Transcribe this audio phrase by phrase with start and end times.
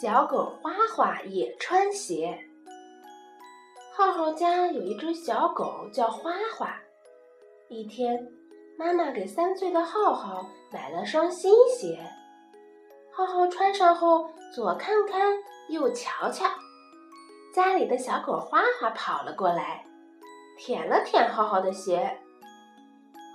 [0.00, 2.42] 小狗花花也穿鞋。
[3.92, 6.74] 浩浩家有一只小狗叫花花。
[7.68, 8.26] 一天，
[8.78, 12.02] 妈妈给三岁的浩浩买了双新鞋。
[13.12, 15.36] 浩浩穿上后，左看看，
[15.68, 16.48] 右瞧瞧。
[17.54, 19.84] 家里的小狗花花跑了过来，
[20.56, 22.18] 舔了舔浩浩的鞋。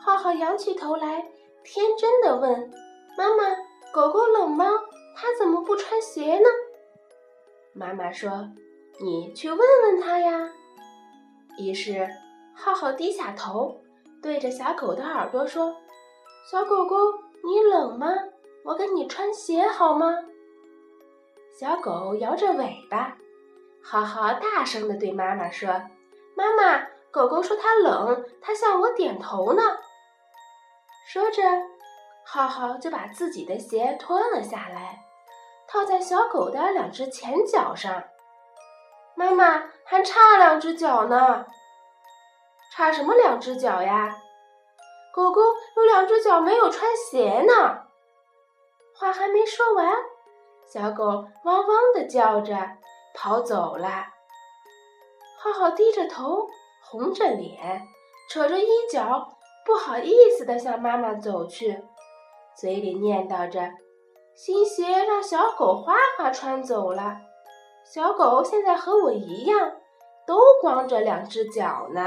[0.04, 1.28] 浩浩仰起头来，
[1.64, 2.72] 天真的问
[3.16, 3.56] ：“妈妈，
[3.94, 4.66] 狗狗冷吗？
[5.16, 6.46] 它怎么不穿鞋呢？”
[7.74, 8.50] 妈妈说
[9.02, 10.50] ：“你去问问它呀。”
[11.58, 12.08] 于是，
[12.54, 13.82] 浩浩低下头，
[14.22, 15.76] 对着小狗的耳朵说
[16.52, 16.96] ：“小狗狗，
[17.44, 18.08] 你冷吗？
[18.64, 20.14] 我给你穿鞋好吗？”
[21.58, 23.18] 小狗摇着尾巴。
[23.82, 25.70] 浩浩大声地对妈妈说
[26.36, 29.62] ：“妈妈，狗狗说它冷，它向我点头呢。”
[31.08, 31.44] 说着，
[32.26, 35.06] 浩浩就把自己的鞋脱了下来，
[35.68, 38.04] 套在小狗的两只前脚上。
[39.16, 41.46] 妈妈还差两只脚呢，
[42.74, 44.18] 差什么两只脚呀？
[45.14, 45.42] 狗狗
[45.78, 47.84] 有两只脚没有穿鞋呢。
[48.98, 49.94] 话还没说完，
[50.68, 52.58] 小狗汪汪的叫着。
[53.18, 54.08] 跑走了，
[55.40, 56.50] 浩浩低着头，
[56.84, 57.88] 红着脸，
[58.30, 61.82] 扯着衣角，不好意思地向妈妈走去，
[62.58, 63.70] 嘴里念叨着
[64.34, 67.18] ：“新鞋让小狗花花穿走了，
[67.84, 69.74] 小狗现在和我一样，
[70.26, 72.02] 都光着两只脚呢。”